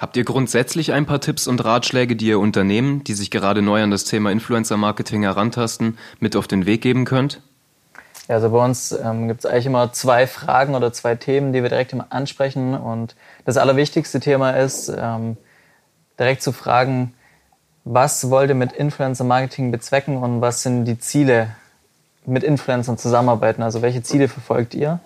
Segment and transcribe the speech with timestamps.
[0.00, 3.82] Habt ihr grundsätzlich ein paar Tipps und Ratschläge, die ihr Unternehmen, die sich gerade neu
[3.82, 7.40] an das Thema Influencer-Marketing herantasten, mit auf den Weg geben könnt?
[8.28, 11.62] Ja, also bei uns ähm, gibt es eigentlich immer zwei Fragen oder zwei Themen, die
[11.62, 12.74] wir direkt immer ansprechen.
[12.74, 13.14] Und
[13.44, 15.36] das allerwichtigste Thema ist, ähm,
[16.18, 17.14] direkt zu fragen,
[17.84, 21.50] was wollt ihr mit Influencer-Marketing bezwecken und was sind die Ziele
[22.24, 23.62] mit Influencern zusammenarbeiten?
[23.62, 25.00] Also welche Ziele verfolgt ihr?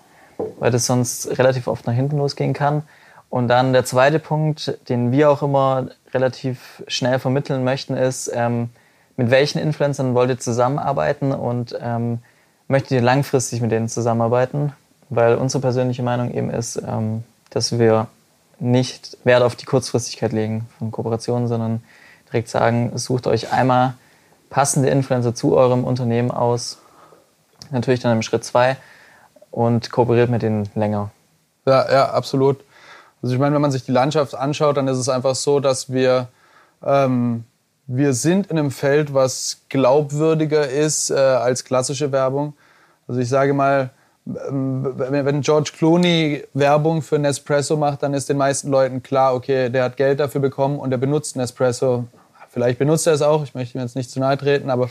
[0.59, 2.83] Weil das sonst relativ oft nach hinten losgehen kann.
[3.29, 8.69] Und dann der zweite Punkt, den wir auch immer relativ schnell vermitteln möchten, ist, ähm,
[9.17, 12.19] mit welchen Influencern wollt ihr zusammenarbeiten und ähm,
[12.67, 14.73] möchtet ihr langfristig mit denen zusammenarbeiten?
[15.09, 18.07] Weil unsere persönliche Meinung eben ist, ähm, dass wir
[18.59, 21.83] nicht Wert auf die Kurzfristigkeit legen von Kooperationen, sondern
[22.27, 23.93] direkt sagen, sucht euch einmal
[24.49, 26.79] passende Influencer zu eurem Unternehmen aus,
[27.71, 28.77] natürlich dann im Schritt zwei
[29.51, 31.11] und kooperiert mit denen länger.
[31.65, 32.63] Ja, ja, absolut.
[33.21, 35.91] Also ich meine, wenn man sich die Landschaft anschaut, dann ist es einfach so, dass
[35.91, 36.27] wir,
[36.85, 37.43] ähm,
[37.87, 42.53] wir sind in einem Feld, was glaubwürdiger ist äh, als klassische Werbung.
[43.07, 43.89] Also ich sage mal,
[44.25, 49.69] ähm, wenn George Clooney Werbung für Nespresso macht, dann ist den meisten Leuten klar, okay,
[49.69, 52.05] der hat Geld dafür bekommen und der benutzt Nespresso.
[52.49, 54.89] Vielleicht benutzt er es auch, ich möchte ihm jetzt nicht zu nahe treten, aber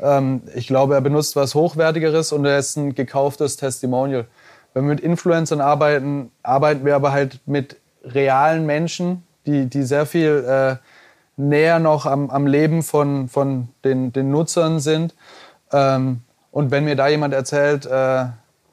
[0.00, 4.26] ähm, ich glaube, er benutzt was Hochwertigeres und er ist ein gekauftes Testimonial.
[4.74, 10.06] Wenn wir mit Influencern arbeiten, arbeiten wir aber halt mit realen Menschen, die, die sehr
[10.06, 10.76] viel äh,
[11.36, 15.14] näher noch am, am Leben von, von den, den Nutzern sind.
[15.72, 16.20] Ähm,
[16.50, 18.26] und wenn mir da jemand erzählt, äh,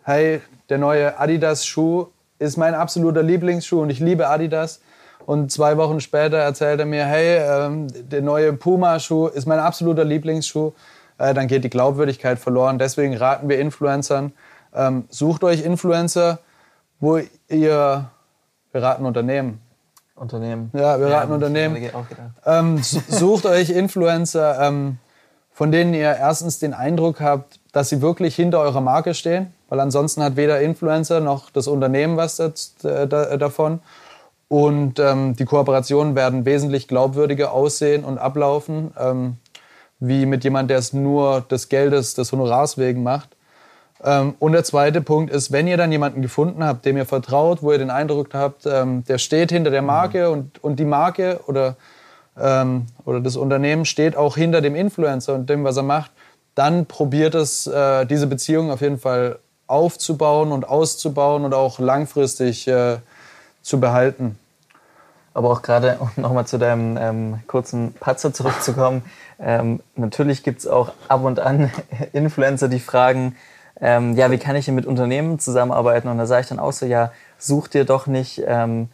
[0.04, 2.08] hey, der neue Adidas-Schuh
[2.40, 4.82] ist mein absoluter Lieblingsschuh und ich liebe Adidas.
[5.26, 10.04] Und zwei Wochen später erzählt er mir, hey, ähm, der neue Puma-Schuh ist mein absoluter
[10.04, 10.74] Lieblingsschuh.
[11.18, 12.80] Äh, dann geht die Glaubwürdigkeit verloren.
[12.80, 14.32] Deswegen raten wir Influencern,
[14.74, 16.40] ähm, sucht euch Influencer,
[17.00, 18.10] wo ihr,
[18.72, 19.62] wir raten Unternehmen.
[20.16, 20.70] Unternehmen.
[20.74, 21.90] Ja, wir raten ja, Unternehmen.
[22.46, 24.98] Ähm, sucht euch Influencer, ähm,
[25.52, 29.80] von denen ihr erstens den Eindruck habt, dass sie wirklich hinter eurer Marke stehen, weil
[29.80, 33.80] ansonsten hat weder Influencer noch das Unternehmen was das, äh, da, davon.
[34.48, 39.38] Und ähm, die Kooperationen werden wesentlich glaubwürdiger aussehen und ablaufen, ähm,
[40.00, 43.30] wie mit jemand, der es nur des Geldes, des Honorars wegen macht.
[44.04, 47.62] Ähm, und der zweite Punkt ist, wenn ihr dann jemanden gefunden habt, dem ihr vertraut,
[47.62, 51.40] wo ihr den Eindruck habt, ähm, der steht hinter der Marke und, und die Marke
[51.48, 51.76] oder,
[52.40, 56.12] ähm, oder das Unternehmen steht auch hinter dem Influencer und dem, was er macht,
[56.56, 62.68] dann probiert es, äh, diese Beziehung auf jeden Fall aufzubauen und auszubauen und auch langfristig
[62.68, 62.98] äh,
[63.62, 64.38] zu behalten.
[65.34, 69.04] Aber auch gerade, um nochmal zu deinem ähm, kurzen Patzer zurückzukommen,
[69.40, 71.72] ähm, natürlich gibt es auch ab und an
[72.14, 73.36] Influencer, die fragen,
[73.82, 76.08] ähm, ja, wie kann ich denn mit Unternehmen zusammenarbeiten?
[76.08, 78.90] Und da sage ich dann auch so, ja, such dir doch nicht ähm,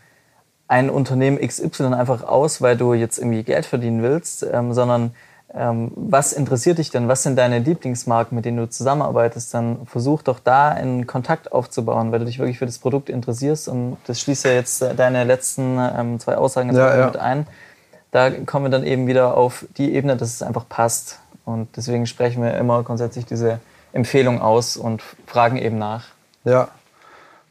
[0.67, 5.13] ein Unternehmen XY einfach aus, weil du jetzt irgendwie Geld verdienen willst, ähm, sondern
[5.53, 7.07] ähm, was interessiert dich denn?
[7.07, 9.53] Was sind deine Lieblingsmarken, mit denen du zusammenarbeitest?
[9.53, 13.67] Dann versuch doch da einen Kontakt aufzubauen, weil du dich wirklich für das Produkt interessierst.
[13.69, 17.05] Und das schließt ja jetzt äh, deine letzten ähm, zwei Aussagen jetzt ja, ja.
[17.05, 17.47] mit ein.
[18.11, 21.19] Da kommen wir dann eben wieder auf die Ebene, dass es einfach passt.
[21.45, 23.59] Und deswegen sprechen wir immer grundsätzlich diese
[23.95, 26.05] Empfehlung aus und fragen eben nach.
[26.43, 26.67] Ja,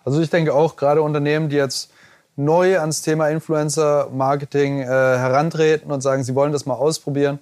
[0.05, 1.91] also ich denke auch gerade Unternehmen, die jetzt
[2.37, 7.39] neu ans Thema Influencer-Marketing äh, herantreten und sagen, sie wollen das mal ausprobieren,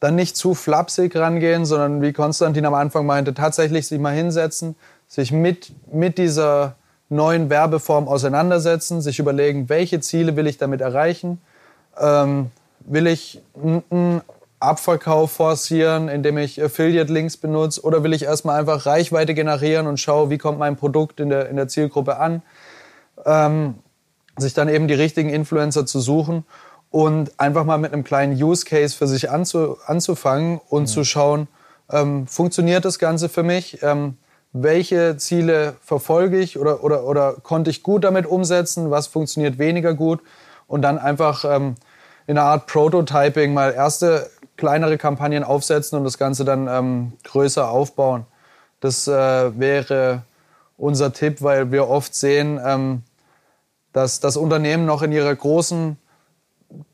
[0.00, 4.76] dann nicht zu flapsig rangehen, sondern wie Konstantin am Anfang meinte, tatsächlich sich mal hinsetzen,
[5.08, 6.76] sich mit, mit dieser
[7.10, 11.40] neuen Werbeform auseinandersetzen, sich überlegen, welche Ziele will ich damit erreichen.
[11.98, 12.50] Ähm,
[12.80, 14.22] will ich ein
[14.60, 17.82] Abverkauf forcieren, indem ich Affiliate-Links benutze?
[17.82, 21.48] Oder will ich erstmal einfach Reichweite generieren und schaue, wie kommt mein Produkt in der,
[21.48, 22.42] in der Zielgruppe an?
[23.24, 23.74] Ähm,
[24.36, 26.44] sich dann eben die richtigen Influencer zu suchen
[26.90, 30.86] und einfach mal mit einem kleinen Use Case für sich anzu, anzufangen und mhm.
[30.86, 31.48] zu schauen,
[31.90, 33.82] ähm, funktioniert das Ganze für mich?
[33.82, 34.16] Ähm,
[34.52, 38.90] welche Ziele verfolge ich oder, oder, oder konnte ich gut damit umsetzen?
[38.90, 40.20] Was funktioniert weniger gut?
[40.66, 41.74] Und dann einfach ähm,
[42.26, 47.70] in einer Art Prototyping mal erste kleinere Kampagnen aufsetzen und das Ganze dann ähm, größer
[47.70, 48.26] aufbauen.
[48.80, 50.22] Das äh, wäre
[50.76, 53.02] unser Tipp, weil wir oft sehen, ähm,
[53.92, 55.96] dass das Unternehmen noch in ihrer großen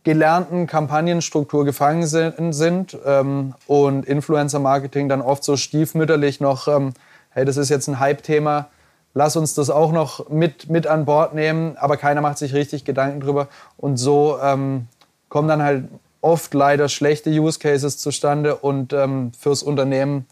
[0.05, 6.95] gelernten Kampagnenstruktur gefangen sind, sind ähm, und Influencer-Marketing dann oft so stiefmütterlich noch, ähm,
[7.31, 8.69] hey, das ist jetzt ein Hype-Thema,
[9.15, 12.85] lass uns das auch noch mit, mit an Bord nehmen, aber keiner macht sich richtig
[12.85, 13.49] Gedanken drüber.
[13.77, 14.87] Und so ähm,
[15.29, 15.89] kommen dann halt
[16.25, 20.27] oft leider schlechte Use Cases zustande und ähm, fürs Unternehmen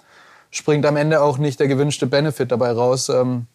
[0.50, 3.08] springt am Ende auch nicht der gewünschte Benefit dabei raus.
[3.10, 3.46] Ähm,